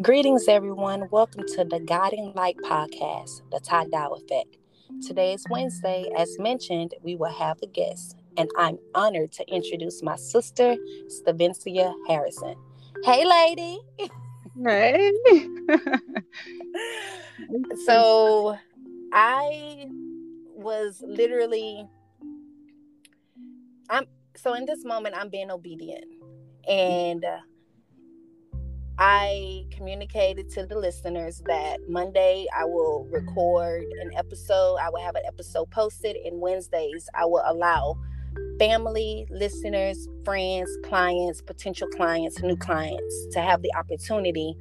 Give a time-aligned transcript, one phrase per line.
[0.00, 1.06] Greetings, everyone.
[1.10, 4.56] Welcome to the Guiding Light podcast, the Ty Dow Effect.
[5.06, 6.10] Today is Wednesday.
[6.16, 10.76] As mentioned, we will have a guest, and I'm honored to introduce my sister,
[11.08, 12.54] Stavencia Harrison.
[13.04, 13.80] Hey, lady.
[14.64, 15.12] Hey.
[17.84, 18.56] so,
[19.12, 19.90] I
[20.54, 21.86] was literally,
[23.90, 26.06] I'm so in this moment, I'm being obedient,
[26.66, 27.26] and.
[27.26, 27.40] Uh,
[28.98, 34.76] I communicated to the listeners that Monday I will record an episode.
[34.76, 37.98] I will have an episode posted, and Wednesdays I will allow
[38.58, 44.54] family, listeners, friends, clients, potential clients, new clients to have the opportunity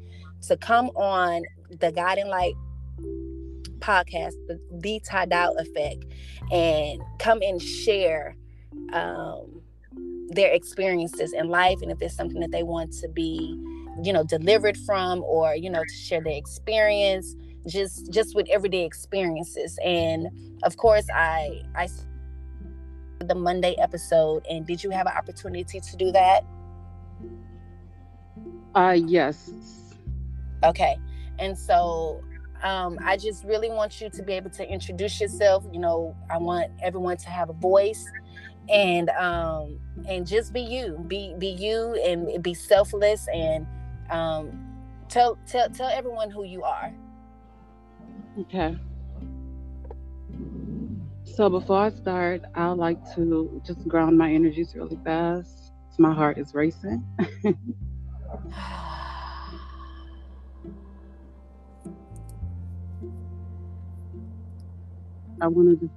[0.47, 1.43] to come on
[1.79, 2.55] the Guiding Light
[3.79, 6.05] podcast, the, the Dow Effect,
[6.51, 8.35] and come and share
[8.93, 9.61] um,
[10.29, 13.59] their experiences in life and if it's something that they want to be
[14.03, 17.35] you know delivered from or you know to share their experience
[17.67, 19.77] just just with everyday experiences.
[19.83, 20.27] And
[20.63, 21.87] of course i i
[23.25, 26.43] the monday episode and did you have an opportunity to do that?
[28.73, 29.51] Uh yes.
[30.63, 30.97] Okay.
[31.39, 32.21] And so
[32.63, 35.65] um, I just really want you to be able to introduce yourself.
[35.73, 38.05] You know, I want everyone to have a voice
[38.69, 41.03] and um and just be you.
[41.07, 43.65] Be be you and be selfless and
[44.11, 44.67] um,
[45.09, 46.93] tell tell tell everyone who you are.
[48.39, 48.77] Okay.
[51.23, 55.71] So before I start, I would like to just ground my energies really fast.
[55.97, 57.03] My heart is racing.
[65.41, 65.89] I want to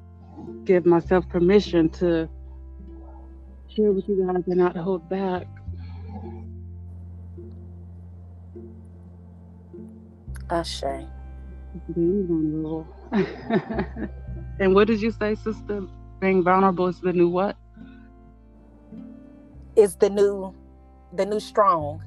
[0.64, 2.28] give myself permission to
[3.68, 5.46] share with you guys and not hold back.
[10.50, 10.82] Ashe.
[11.94, 12.86] Being vulnerable.
[14.60, 15.82] and what did you say, sister?
[16.20, 17.56] Being vulnerable is the new what?
[19.76, 20.54] Is the new,
[21.12, 22.02] the new strong.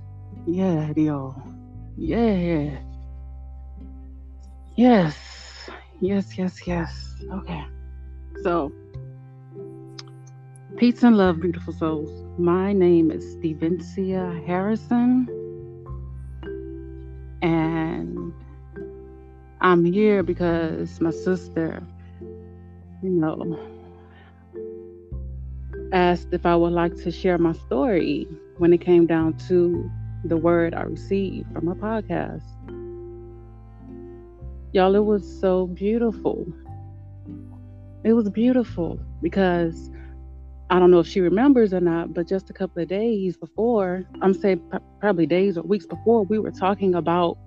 [0.46, 1.36] Yeah, yo.
[1.97, 2.80] Yeah.
[4.76, 5.18] Yes.
[6.00, 7.16] Yes, yes, yes.
[7.31, 7.66] Okay.
[8.44, 8.72] So,
[10.78, 12.12] peace and love, beautiful souls.
[12.38, 15.28] My name is Stavencia Harrison.
[17.42, 18.34] And
[19.62, 21.84] I'm here because my sister,
[23.02, 23.59] you know,
[25.94, 28.28] asked if I would like to share my story
[28.58, 29.90] when it came down to
[30.26, 32.44] the word I received from a podcast.
[34.74, 36.46] Y'all, it was so beautiful.
[38.03, 39.90] It was beautiful because
[40.69, 44.03] I don't know if she remembers or not, but just a couple of days before,
[44.22, 44.61] I'm saying
[45.00, 47.38] probably days or weeks before, we were talking about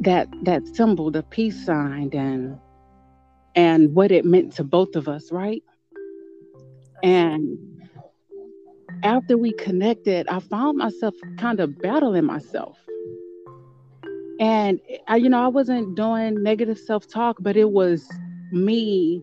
[0.00, 2.58] that that symbol, the peace sign, and
[3.54, 5.62] and what it meant to both of us, right?
[7.02, 7.58] And
[9.02, 12.78] after we connected, I found myself kind of battling myself.
[14.38, 18.06] And I, you know, I wasn't doing negative self-talk, but it was
[18.52, 19.22] me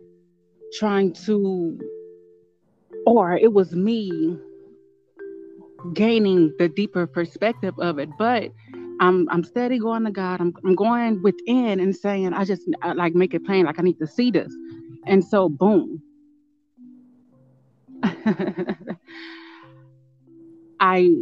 [0.74, 1.80] trying to
[3.06, 4.38] or it was me
[5.94, 8.10] gaining the deeper perspective of it.
[8.18, 8.52] But
[9.00, 10.42] I'm I'm steady going to God.
[10.42, 13.66] I'm I'm going within and saying I just I, like make it plain.
[13.66, 14.54] Like I need to see this,
[15.06, 16.02] and so boom.
[20.80, 21.16] I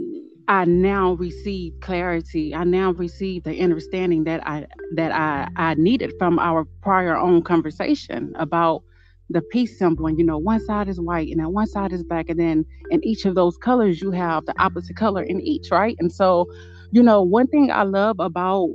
[0.48, 2.56] I now receive clarity.
[2.56, 7.44] I now receive the understanding that I that I I needed from our prior own
[7.44, 8.84] conversation about
[9.30, 12.04] the peace symbol and you know one side is white and then one side is
[12.04, 15.70] black and then in each of those colors you have the opposite color in each
[15.72, 15.96] right?
[16.00, 16.48] And so
[16.92, 18.70] you know one thing i love about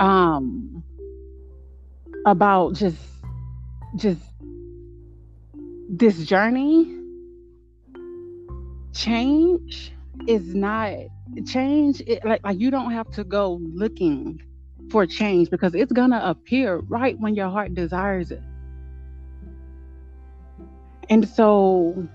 [0.00, 0.82] um
[2.26, 2.98] about just
[3.96, 4.20] just
[5.88, 6.94] this journey
[8.94, 9.92] change
[10.26, 10.92] is not
[11.46, 14.40] change it, like, like you don't have to go looking
[14.90, 18.42] for change because it's gonna appear right when your heart desires it
[21.10, 22.08] and so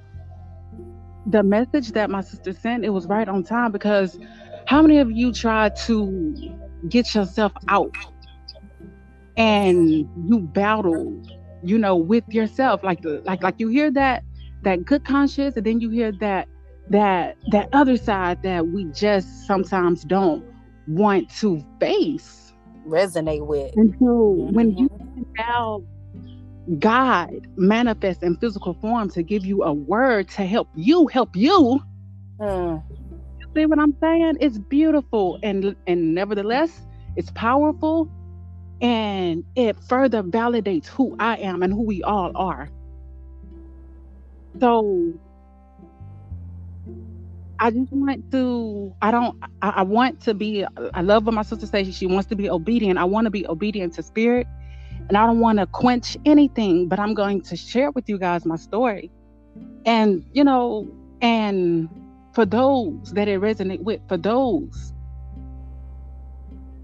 [1.25, 4.19] the message that my sister sent, it was right on time because
[4.65, 6.57] how many of you try to
[6.89, 7.95] get yourself out
[9.37, 11.21] and you battle,
[11.63, 12.83] you know, with yourself?
[12.83, 14.23] Like like like you hear that
[14.63, 16.47] that good conscience and then you hear that
[16.89, 20.43] that that other side that we just sometimes don't
[20.87, 22.53] want to face
[22.85, 24.53] resonate with and so mm-hmm.
[24.53, 24.89] when you
[25.37, 25.81] now
[26.79, 31.81] God manifests in physical form to give you a word to help you help you.
[32.39, 32.83] Mm.
[33.55, 34.37] See what I'm saying?
[34.39, 36.71] It's beautiful and and nevertheless,
[37.15, 38.09] it's powerful
[38.81, 42.69] and it further validates who I am and who we all are.
[44.59, 45.13] So
[47.59, 51.43] I just want to, I don't, I, I, want to be, I love what my
[51.43, 51.95] sister says.
[51.95, 52.99] She wants to be obedient.
[52.99, 54.47] I want to be obedient to spirit
[55.09, 58.45] and I don't want to quench anything, but I'm going to share with you guys
[58.45, 59.11] my story.
[59.85, 60.87] And, you know,
[61.21, 61.89] and
[62.33, 64.93] for those that it resonate with, for those,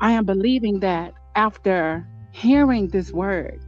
[0.01, 3.61] I am believing that after hearing this word,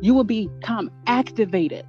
[0.00, 1.86] you will become activated.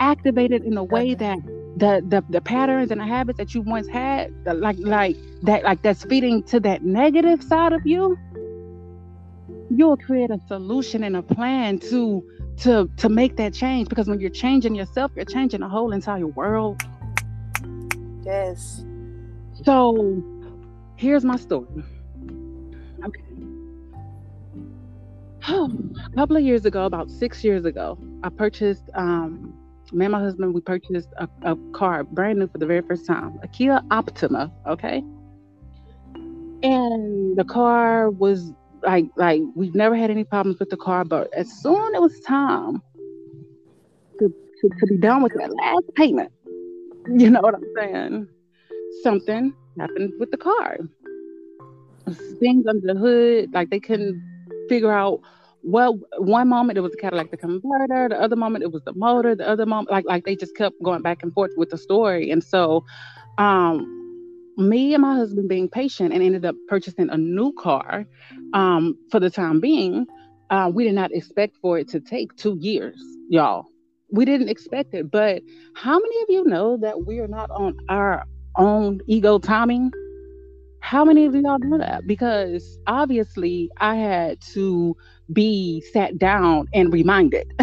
[0.00, 1.38] Activated in a way that
[1.76, 5.82] the the, the patterns and the habits that you once had, like like that, like
[5.82, 8.18] that's feeding to that negative side of you,
[9.70, 12.22] you'll create a solution and a plan to
[12.58, 16.26] to to make that change because when you're changing yourself you're changing the whole entire
[16.26, 16.82] world.
[18.24, 18.84] Yes.
[19.64, 20.22] So
[20.96, 21.66] here's my story.
[23.04, 23.22] Okay.
[25.48, 29.54] A couple of years ago about six years ago i purchased um
[29.92, 33.06] me and my husband we purchased a, a car brand new for the very first
[33.06, 35.02] time a kia optima okay?
[36.62, 41.32] And the car was like like we've never had any problems with the car, but
[41.34, 42.82] as soon as it was time
[44.18, 46.32] to, to, to be done with that last payment,
[47.08, 48.28] you know what I'm saying?
[49.02, 50.78] Something happened with the car.
[52.40, 54.20] Things under the hood, like they couldn't
[54.68, 55.20] figure out
[55.62, 59.34] well one moment it was the catalytic converter, the other moment it was the motor,
[59.34, 62.30] the other moment like like they just kept going back and forth with the story.
[62.30, 62.84] And so
[63.38, 63.99] um
[64.60, 68.04] me and my husband being patient and ended up purchasing a new car
[68.52, 70.06] um, for the time being.
[70.50, 73.66] Uh, we did not expect for it to take two years, y'all.
[74.12, 75.10] We didn't expect it.
[75.10, 75.42] But
[75.74, 78.24] how many of you know that we are not on our
[78.56, 79.92] own ego timing?
[80.80, 82.06] How many of y'all know that?
[82.06, 84.96] Because obviously I had to
[85.32, 87.46] be sat down and reminded.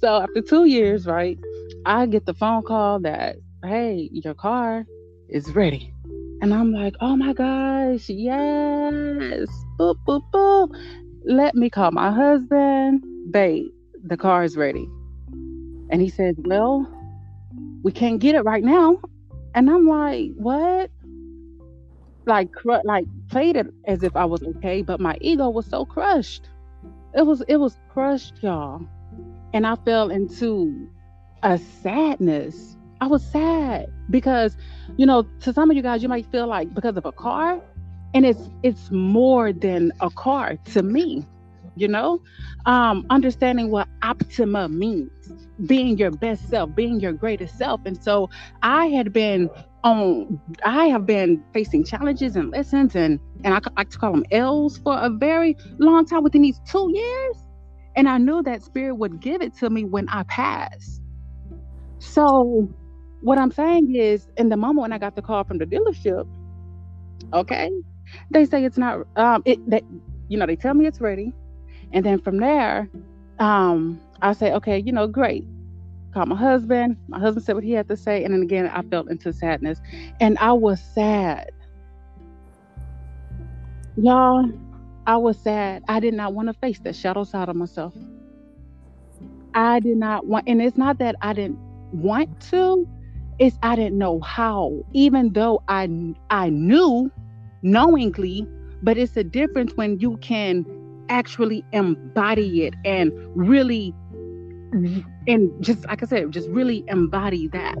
[0.00, 1.38] so after two years, right,
[1.84, 4.86] I get the phone call that hey, your car
[5.28, 5.92] is ready.
[6.40, 9.48] And I'm like, oh my gosh, yes.
[9.78, 10.68] Boop, boop, boop.
[11.24, 13.02] Let me call my husband.
[13.32, 13.66] Babe,
[14.04, 14.88] the car is ready.
[15.90, 16.86] And he says, well,
[17.82, 19.00] we can't get it right now.
[19.54, 20.90] And I'm like, what?
[22.26, 25.84] Like, cr- like played it as if I was okay, but my ego was so
[25.84, 26.48] crushed.
[27.14, 28.86] It was, it was crushed, y'all.
[29.52, 30.88] And I fell into
[31.42, 34.56] a sadness I was sad because,
[34.96, 37.60] you know, to some of you guys, you might feel like because of a car,
[38.14, 41.24] and it's it's more than a car to me,
[41.76, 42.20] you know,
[42.66, 45.10] um, understanding what optima means,
[45.66, 48.30] being your best self, being your greatest self, and so
[48.62, 49.48] I had been
[49.84, 54.24] on, I have been facing challenges and lessons, and and I like to call them
[54.32, 57.36] L's for a very long time within these two years,
[57.94, 61.00] and I knew that spirit would give it to me when I passed.
[62.00, 62.68] So
[63.20, 66.26] what I'm saying is, in the moment when I got the call from the dealership,
[67.32, 67.70] okay,
[68.30, 69.06] they say it's not.
[69.16, 69.82] Um, it that
[70.28, 71.32] you know they tell me it's ready,
[71.92, 72.88] and then from there,
[73.38, 75.44] um, I say, okay, you know, great.
[76.14, 76.96] Call my husband.
[77.08, 79.80] My husband said what he had to say, and then again, I felt into sadness,
[80.20, 81.50] and I was sad.
[83.96, 84.48] Y'all,
[85.06, 85.82] I was sad.
[85.88, 87.94] I did not want to face that shadow side of myself.
[89.54, 91.58] I did not want, and it's not that I didn't
[91.92, 92.86] want to,
[93.38, 95.88] it's I didn't know how, even though I
[96.30, 97.10] I knew
[97.62, 98.46] knowingly,
[98.82, 100.64] but it's a difference when you can
[101.08, 103.94] actually embody it and really
[105.26, 107.76] and just like I said, just really embody that.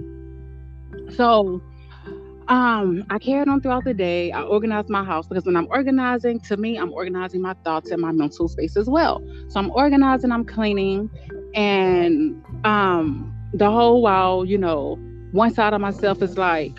[1.16, 1.62] So
[2.48, 4.32] um, I carried on throughout the day.
[4.32, 8.00] I organized my house because when I'm organizing, to me, I'm organizing my thoughts and
[8.00, 9.22] my mental space as well.
[9.48, 11.10] So I'm organizing, I'm cleaning,
[11.54, 14.98] and um, the whole while, you know,
[15.32, 16.72] one side of myself is like,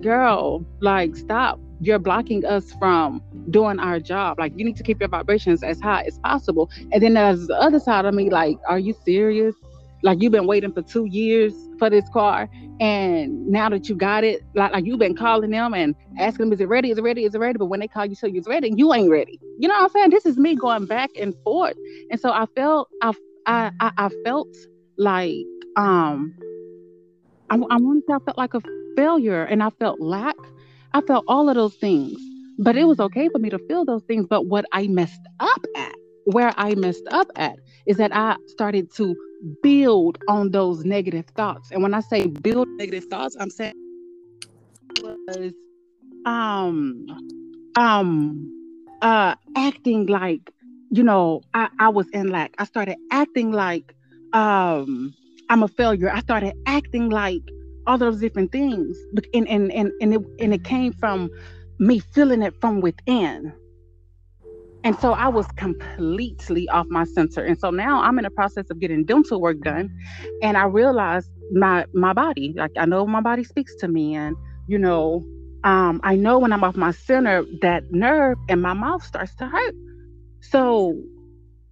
[0.00, 1.58] girl, like, stop.
[1.80, 4.38] You're blocking us from doing our job.
[4.38, 6.70] Like, you need to keep your vibrations as high as possible.
[6.92, 9.54] And then there's the other side of me, like, are you serious?
[10.02, 12.48] Like, you've been waiting for two years for this car.
[12.80, 16.52] And now that you got it, like, like you've been calling them and asking them,
[16.52, 16.90] is it ready?
[16.90, 17.24] Is it ready?
[17.24, 17.58] Is it ready?
[17.58, 19.38] But when they call you, so you're ready, you ain't ready.
[19.58, 20.10] You know what I'm saying?
[20.10, 21.76] This is me going back and forth.
[22.10, 23.12] And so I felt, I,
[23.46, 24.48] I, I felt
[24.98, 25.36] like,
[25.76, 26.34] um,
[27.50, 28.62] I, I want to I felt like a
[28.96, 30.36] failure and I felt lack.
[30.94, 32.20] I felt all of those things,
[32.58, 34.26] but it was okay for me to feel those things.
[34.28, 35.94] But what I messed up at
[36.26, 39.14] where I messed up at is that I started to
[39.62, 41.70] build on those negative thoughts.
[41.70, 43.74] And when I say build negative thoughts, I'm saying
[45.02, 45.52] was
[46.26, 47.06] um
[47.76, 48.52] um
[49.02, 50.50] uh acting like
[50.90, 52.54] you know I, I was in lack.
[52.58, 53.94] I started acting like
[54.32, 55.14] um
[55.50, 56.10] I'm a failure.
[56.10, 57.42] I started acting like
[57.86, 58.98] all those different things.
[59.34, 61.30] And and and, and it and it came from
[61.78, 63.52] me feeling it from within.
[64.84, 67.42] And so I was completely off my center.
[67.44, 69.90] And so now I'm in the process of getting dental work done.
[70.42, 74.14] And I realized my my body, like I know my body speaks to me.
[74.14, 74.36] And,
[74.68, 75.24] you know,
[75.64, 79.46] um, I know when I'm off my center, that nerve in my mouth starts to
[79.46, 79.74] hurt.
[80.42, 81.00] So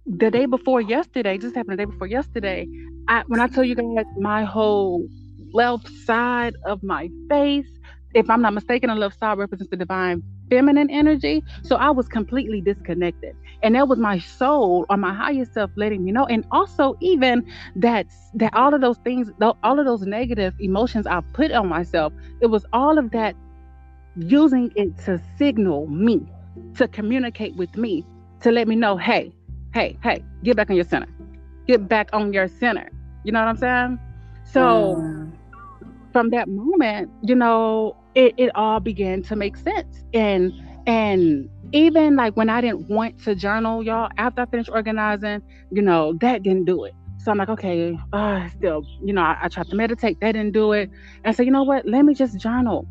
[0.05, 2.67] the day before yesterday, just happened the day before yesterday,
[3.07, 5.07] I when I tell you guys my whole
[5.53, 7.67] left side of my face,
[8.13, 11.43] if I'm not mistaken, the left side represents the divine feminine energy.
[11.63, 13.35] So I was completely disconnected.
[13.63, 16.25] And that was my soul or my higher self letting me know.
[16.25, 17.45] And also even
[17.75, 22.13] that that all of those things, all of those negative emotions I put on myself,
[22.41, 23.35] it was all of that
[24.15, 26.21] using it to signal me,
[26.75, 28.05] to communicate with me,
[28.41, 29.33] to let me know, hey,
[29.73, 31.07] hey, hey, get back on your center.
[31.67, 32.89] Get back on your center.
[33.23, 33.99] You know what I'm saying?
[34.43, 35.31] So mm.
[36.11, 40.03] from that moment, you know, it, it all began to make sense.
[40.13, 40.53] And
[40.85, 45.41] and even like when I didn't want to journal, y'all, after I finished organizing,
[45.71, 46.93] you know, that didn't do it.
[47.17, 50.51] So I'm like, okay, uh, still, you know, I, I tried to meditate, that didn't
[50.51, 50.89] do it.
[51.23, 51.87] And so, you know what?
[51.87, 52.85] Let me just journal.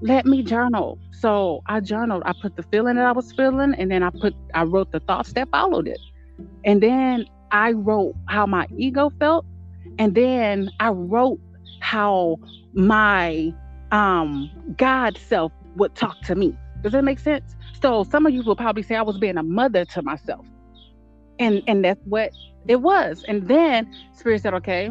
[0.00, 0.98] Let me journal.
[1.10, 2.22] So I journaled.
[2.24, 5.00] I put the feeling that I was feeling, and then I put I wrote the
[5.00, 5.98] thoughts that followed it.
[6.64, 9.46] And then I wrote how my ego felt,
[9.98, 11.40] and then I wrote
[11.80, 12.38] how
[12.74, 13.54] my
[13.92, 16.58] um God self would talk to me.
[16.82, 17.56] Does that make sense?
[17.82, 20.46] So some of you will probably say I was being a mother to myself.
[21.38, 22.32] And and that's what
[22.68, 23.24] it was.
[23.28, 24.90] And then Spirit said, okay,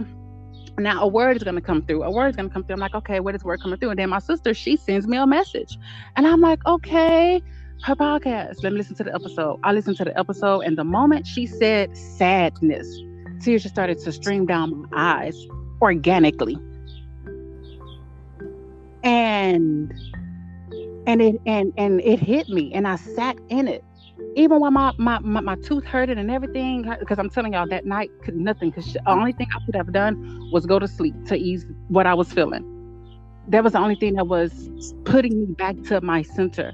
[0.79, 2.03] now a word is gonna come through.
[2.03, 2.75] A word is gonna come through.
[2.75, 3.91] I'm like, okay, what is word coming through?
[3.91, 5.77] And then my sister, she sends me a message.
[6.17, 7.41] And I'm like, okay,
[7.83, 8.63] her podcast.
[8.63, 9.59] Let me listen to the episode.
[9.63, 12.87] I listened to the episode, and the moment she said sadness,
[13.41, 15.47] tears just started to stream down my eyes
[15.81, 16.57] organically
[19.03, 19.93] and
[21.05, 23.83] and it and and it hit me and i sat in it
[24.35, 27.85] even while my my, my, my tooth hurted and everything because i'm telling y'all that
[27.85, 31.13] night could nothing because the only thing i could have done was go to sleep
[31.25, 32.73] to ease what i was feeling
[33.47, 36.73] that was the only thing that was putting me back to my center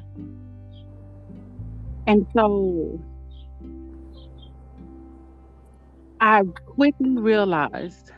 [2.08, 3.00] and so
[6.22, 6.42] i
[6.76, 8.12] quickly realized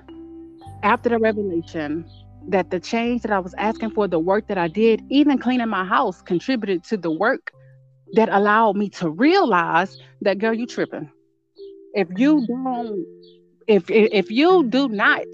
[0.84, 2.06] after the revelation
[2.48, 5.68] that the change that I was asking for, the work that I did, even cleaning
[5.70, 7.52] my house, contributed to the work
[8.14, 11.10] that allowed me to realize that girl, you tripping.
[11.94, 13.06] If you don't,
[13.68, 15.26] if if you do not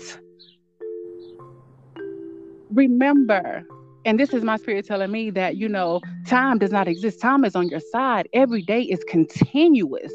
[2.72, 3.64] remember,
[4.06, 7.22] and this is my spirit telling me that you know time does not exist.
[7.22, 8.28] Time is on your side.
[8.34, 10.14] Every day is continuous.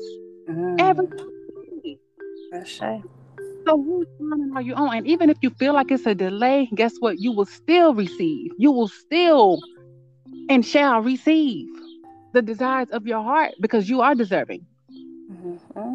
[0.49, 0.81] Mm.
[0.81, 1.99] Every day.
[3.67, 4.97] So whose timing are you on?
[4.97, 7.19] And even if you feel like it's a delay, guess what?
[7.19, 8.53] You will still receive.
[8.59, 9.61] You will still
[10.49, 11.69] and shall receive
[12.33, 14.65] the desires of your heart because you are deserving.
[15.31, 15.95] Mm-hmm.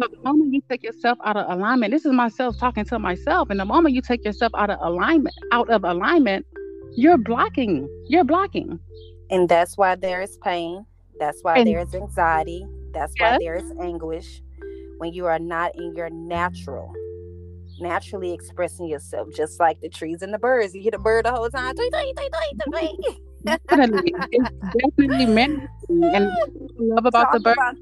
[0.00, 3.50] So the moment you take yourself out of alignment, this is myself talking to myself.
[3.50, 6.46] And the moment you take yourself out of alignment, out of alignment,
[6.96, 7.88] you're blocking.
[8.08, 8.78] You're blocking.
[9.30, 10.84] And that's why there is pain.
[11.18, 12.66] That's why and, there is anxiety.
[12.92, 13.32] That's yes.
[13.32, 14.42] why there is anguish
[14.98, 16.92] when you are not in your natural
[17.80, 20.74] naturally expressing yourself, just like the trees and the birds.
[20.74, 21.74] You hear the bird the whole time.
[23.44, 24.50] definitely, it's
[24.98, 25.68] definitely meant.
[25.88, 26.30] And
[26.78, 27.56] love about talk the bird.
[27.58, 27.76] About,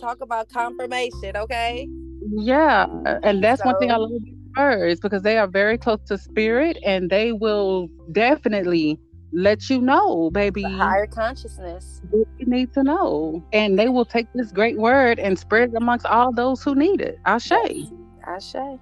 [0.00, 1.88] talk about confirmation, okay?
[2.30, 2.86] Yeah,
[3.22, 6.18] and that's so, one thing I love about birds because they are very close to
[6.18, 8.98] spirit, and they will definitely
[9.32, 10.62] let you know, baby.
[10.62, 12.00] higher consciousness.
[12.12, 13.44] You need to know.
[13.52, 17.00] And they will take this great word and spread it amongst all those who need
[17.00, 17.18] it.
[17.24, 17.50] Ashe.
[17.50, 17.92] Yes.
[18.26, 18.78] Ashe.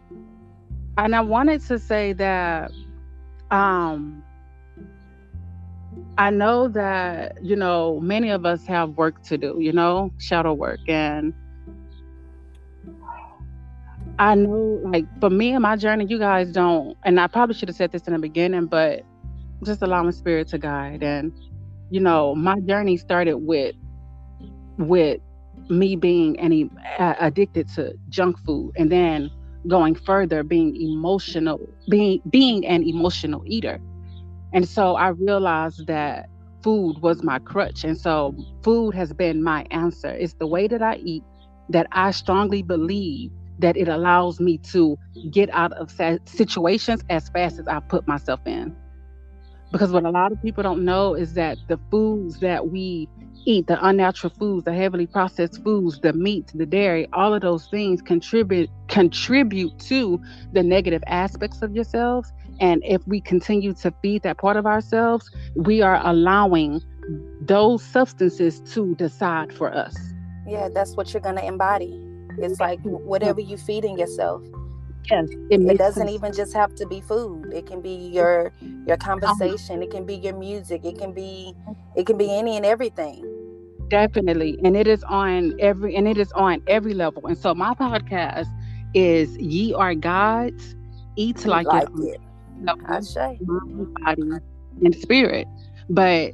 [0.99, 2.71] And I wanted to say that
[3.50, 4.23] um
[6.18, 10.54] I know that, you know, many of us have work to do, you know, shadow
[10.54, 10.80] work.
[10.88, 11.35] And
[14.18, 17.68] I know, like, for me and my journey, you guys don't, and I probably should
[17.68, 19.02] have said this in the beginning, but
[19.64, 21.02] just allowing spirit to guide.
[21.02, 21.32] And,
[21.90, 23.75] you know, my journey started with,
[24.78, 25.20] with
[25.68, 29.30] me being any uh, addicted to junk food and then
[29.68, 31.58] going further being emotional
[31.88, 33.78] being being an emotional eater
[34.52, 36.26] and so i realized that
[36.62, 37.85] food was my crutch.
[37.85, 40.11] And so food has been my answer.
[40.11, 41.25] It's the way that I eat
[41.68, 44.98] that I strongly believe that it allows me to
[45.30, 45.90] get out of
[46.26, 48.75] situations as fast as I put myself in.
[49.72, 53.08] Because what a lot of people don't know is that the foods that we
[53.44, 57.66] eat, the unnatural foods, the heavily processed foods, the meat, the dairy, all of those
[57.66, 60.20] things contribute contribute to
[60.52, 62.32] the negative aspects of yourselves.
[62.60, 66.80] And if we continue to feed that part of ourselves, we are allowing
[67.40, 69.96] those substances to decide for us.
[70.46, 72.00] Yeah, that's what you're gonna embody.
[72.38, 72.62] It's mm-hmm.
[72.62, 74.43] like whatever you feeding yourself.
[75.11, 76.11] Yes, it, it doesn't sense.
[76.11, 77.52] even just have to be food.
[77.52, 78.52] It can be your
[78.87, 79.83] your conversation.
[79.83, 80.85] It can be your music.
[80.85, 81.55] It can be
[81.95, 83.25] it can be any and everything.
[83.88, 87.25] Definitely, and it is on every and it is on every level.
[87.26, 88.49] And so my podcast
[88.95, 90.75] is "Ye Are Gods,
[91.14, 92.21] Eat Like, like It."
[92.64, 94.23] Body
[94.85, 95.47] and spirit.
[95.88, 96.33] But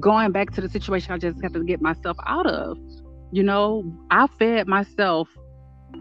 [0.00, 2.78] going back to the situation I just have to get myself out of,
[3.32, 5.28] you know, I fed myself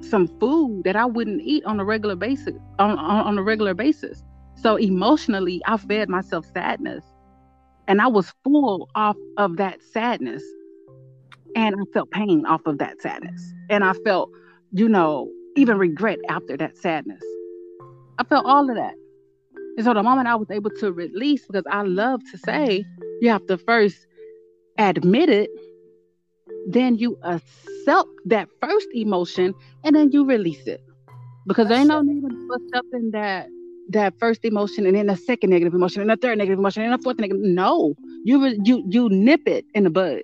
[0.02, 3.74] some food that I wouldn't eat on a regular basis on, on, on a regular
[3.74, 4.24] basis.
[4.56, 7.04] So emotionally, I fed myself sadness.
[7.88, 10.44] And I was full off of that sadness.
[11.56, 13.42] And I felt pain off of that sadness.
[13.70, 14.30] And I felt,
[14.72, 17.24] you know, even regret after that sadness.
[18.20, 18.94] I felt all of that.
[19.78, 22.84] And so the moment I was able to release, because I love to say,
[23.22, 24.08] you have to first
[24.78, 25.50] admit it
[26.68, 30.84] then you accept that first emotion and then you release it.
[31.48, 33.48] Because there ain't no need for something that
[33.90, 36.94] that first emotion and then a second negative emotion and a third negative emotion and
[36.94, 37.42] a fourth negative.
[37.42, 37.96] No,
[38.26, 40.24] you you you nip it in the bud.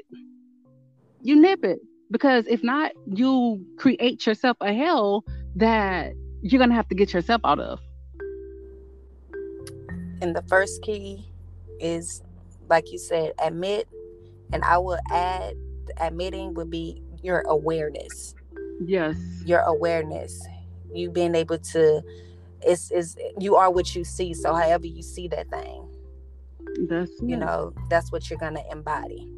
[1.21, 1.79] You nip it
[2.11, 5.23] because if not, you create yourself a hell
[5.55, 7.79] that you're gonna have to get yourself out of.
[10.21, 11.25] And the first key
[11.79, 12.21] is,
[12.69, 13.87] like you said, admit,
[14.51, 15.55] and I will add
[15.99, 18.35] admitting would be your awareness.
[18.85, 19.17] Yes.
[19.45, 20.45] Your awareness.
[20.93, 22.01] You being able to
[22.61, 24.33] it's is you are what you see.
[24.33, 25.87] So however you see that thing.
[26.87, 29.29] That's you know, that's what you're gonna embody.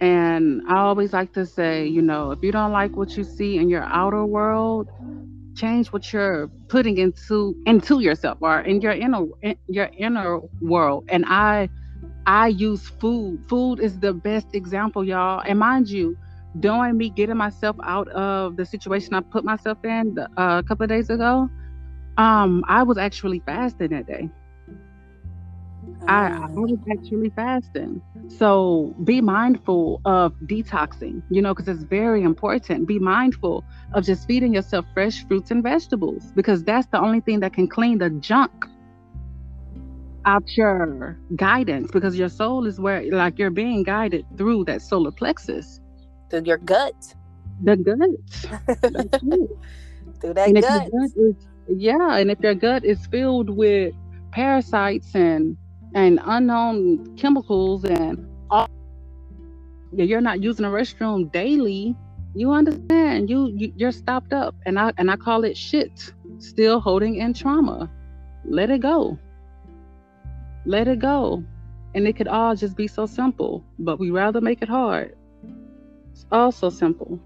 [0.00, 3.58] And I always like to say, you know, if you don't like what you see
[3.58, 4.88] in your outer world,
[5.54, 11.04] change what you're putting into into yourself or in your inner in your inner world.
[11.08, 11.68] And I
[12.26, 13.44] I use food.
[13.48, 15.42] Food is the best example, y'all.
[15.46, 16.16] And mind you,
[16.60, 20.84] doing me getting myself out of the situation I put myself in uh, a couple
[20.84, 21.48] of days ago,
[22.18, 24.28] um, I was actually fasting that day.
[26.06, 26.54] I, I, mm.
[26.54, 28.02] was actually fasting.
[28.28, 32.86] So be mindful of detoxing, you know, because it's very important.
[32.86, 37.40] Be mindful of just feeding yourself fresh fruits and vegetables because that's the only thing
[37.40, 38.52] that can clean the junk
[40.24, 45.10] out your guidance because your soul is where like you're being guided through that solar
[45.10, 45.80] plexus.
[46.30, 47.14] Through your gut.
[47.62, 47.98] The gut.
[50.20, 50.90] Through that gut.
[50.90, 51.34] gut is,
[51.68, 53.94] yeah and if your gut is filled with
[54.32, 55.56] parasites and
[55.94, 58.68] and unknown chemicals and all
[59.92, 61.94] you're not using a restroom daily
[62.34, 64.54] you understand you, you you're stopped up.
[64.64, 67.90] And i and i call it shit still holding in trauma.
[68.44, 69.18] Let it go
[70.64, 71.42] let it go.
[71.94, 75.14] And it could all just be so simple, but we rather make it hard.
[76.12, 77.18] It's all so simple.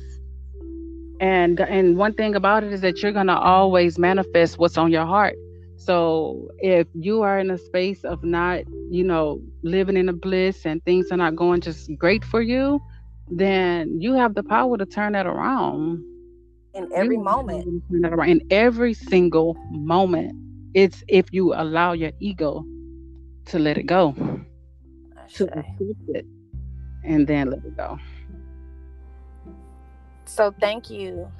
[1.21, 5.07] and and one thing about it is that you're gonna always manifest what's on your
[5.07, 5.37] heart.
[5.85, 10.64] So if you are in a space of not, you know, living in a bliss
[10.64, 12.81] and things are not going just great for you,
[13.29, 16.05] then you have the power to turn that around.
[16.75, 17.64] In every you moment.
[17.90, 18.29] Turn that around.
[18.29, 20.37] In every single moment.
[20.75, 22.64] It's if you allow your ego
[23.47, 24.14] to let it go.
[25.35, 26.27] To accept it
[27.05, 27.99] and then let it go.
[30.27, 31.31] So thank you,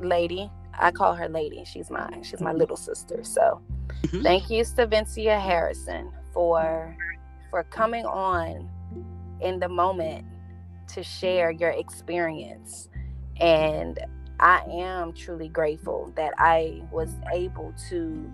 [0.00, 0.50] lady.
[0.78, 1.64] I call her lady.
[1.64, 3.22] She's my she's my little sister.
[3.22, 4.22] So mm-hmm.
[4.22, 6.96] thank you, Stavencia Harrison, for
[7.50, 8.68] for coming on
[9.40, 10.26] in the moment
[10.88, 12.88] to share your experience.
[13.40, 13.98] And
[14.40, 18.30] I am truly grateful that I was able to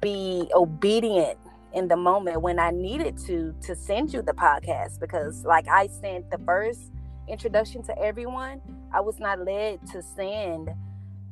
[0.00, 1.38] be obedient
[1.74, 5.86] in the moment when I needed to to send you the podcast because like I
[5.86, 6.92] sent the first
[7.28, 8.60] introduction to everyone,
[8.92, 10.70] I was not led to send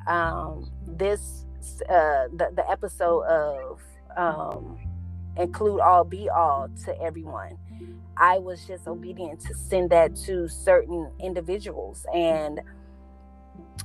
[0.07, 1.45] um, this
[1.89, 3.81] uh, the the episode of
[4.17, 4.79] um,
[5.37, 7.59] include all be all to everyone.
[8.17, 12.61] I was just obedient to send that to certain individuals and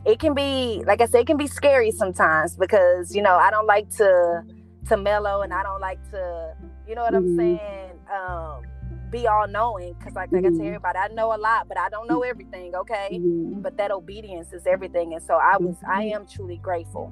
[0.05, 3.51] it can be like I said, it can be scary sometimes because you know I
[3.51, 4.43] don't like to
[4.87, 6.55] to mellow and I don't like to
[6.87, 7.39] you know what mm-hmm.
[7.39, 8.63] I'm saying um,
[9.11, 10.55] be all knowing because like, like mm-hmm.
[10.55, 13.61] I tell everybody I know a lot but I don't know everything okay mm-hmm.
[13.61, 16.15] but that obedience is everything and so I was I mm-hmm.
[16.15, 17.11] am truly grateful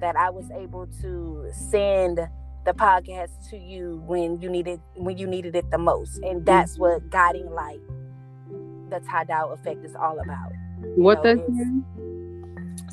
[0.00, 2.18] that I was able to send
[2.64, 6.44] the podcast to you when you needed when you needed it the most and mm-hmm.
[6.44, 7.80] that's what guiding light
[8.90, 10.52] the Tadao effect is all about
[10.96, 11.38] what does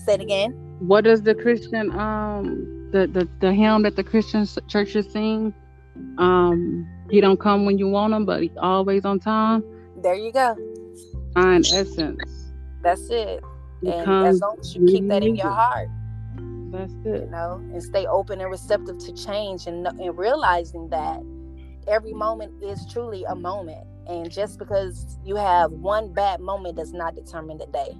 [0.05, 4.45] say it again what does the christian um the the, the hymn that the christian
[4.67, 5.53] churches sing
[6.17, 9.63] um he don't come when you want him but he's always on time
[10.01, 10.55] there you go
[11.33, 12.51] find essence
[12.83, 13.43] that's it
[13.83, 15.89] and as long as you keep that in your heart
[16.71, 17.23] that's it.
[17.25, 21.21] You know, and stay open and receptive to change and, and realizing that
[21.87, 23.85] every moment is truly a moment.
[24.07, 27.95] And just because you have one bad moment does not determine the day.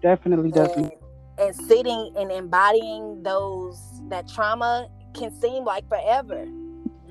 [0.00, 0.96] Definitely, definitely.
[1.38, 3.78] And, and sitting and embodying those
[4.08, 6.46] that trauma can seem like forever.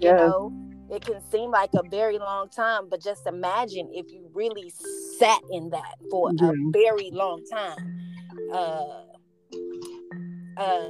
[0.03, 0.53] You know,
[0.89, 4.71] it can seem like a very long time, but just imagine if you really
[5.17, 6.49] sat in that for yeah.
[6.49, 7.99] a very long time.
[8.51, 9.03] Uh,
[10.57, 10.89] uh,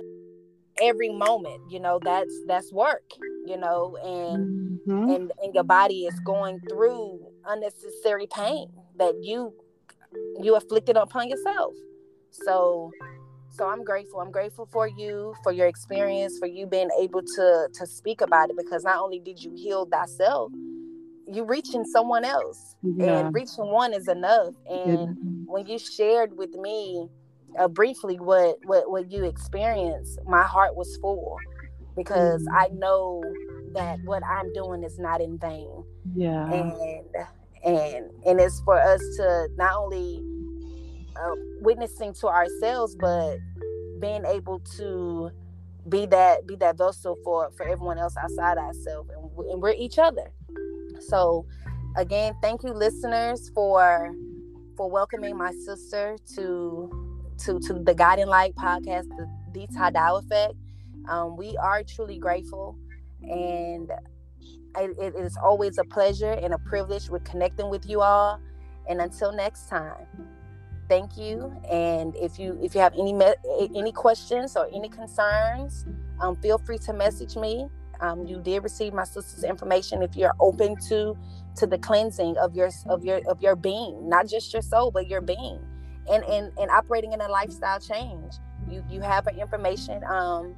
[0.81, 3.03] every moment you know that's that's work
[3.45, 5.09] you know and mm-hmm.
[5.09, 9.53] and and your body is going through unnecessary pain that you
[10.41, 11.73] you afflicted upon yourself
[12.31, 12.91] so
[13.53, 17.67] so i'm grateful i'm grateful for you for your experience for you being able to
[17.73, 20.51] to speak about it because not only did you heal thyself
[21.31, 23.19] you reaching someone else yeah.
[23.19, 27.07] and reaching one is enough and when you shared with me
[27.59, 31.37] uh, briefly what, what what you experienced, my heart was full
[31.95, 32.55] because mm-hmm.
[32.55, 33.23] I know
[33.73, 35.83] that what I'm doing is not in vain.
[36.15, 36.51] Yeah.
[36.51, 36.73] And
[37.63, 40.21] and and it's for us to not only
[41.15, 43.37] uh, witnessing to ourselves, but
[43.99, 45.31] being able to
[45.89, 49.99] be that be that vessel for for everyone else outside ourselves, and, and we're each
[49.99, 50.31] other.
[50.99, 51.45] So,
[51.97, 54.13] again, thank you, listeners, for
[54.77, 60.55] for welcoming my sister to to to the Guiding Light podcast, the the Tadao Effect.
[61.09, 62.77] Um, we are truly grateful,
[63.21, 63.91] and
[64.77, 68.39] it, it is always a pleasure and a privilege with connecting with you all.
[68.87, 70.05] And until next time,
[70.93, 71.51] thank you.
[71.71, 73.39] And if you if you have any me-
[73.75, 75.85] any questions or any concerns,
[76.21, 77.67] um, feel free to message me.
[77.99, 80.03] Um, you did receive my sister's information.
[80.03, 81.17] If you're open to
[81.55, 85.07] to the cleansing of your of your of your being, not just your soul, but
[85.07, 85.59] your being
[86.11, 88.33] and and, and operating in a lifestyle change.
[88.69, 90.03] You you have her information.
[90.03, 90.55] Um,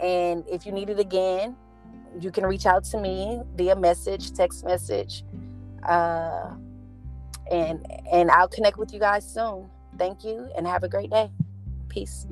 [0.00, 1.56] and if you need it again,
[2.20, 5.24] you can reach out to me via message, text message,
[5.88, 6.50] uh,
[7.50, 9.68] and and I'll connect with you guys soon.
[9.98, 11.30] Thank you and have a great day.
[11.88, 12.26] Peace.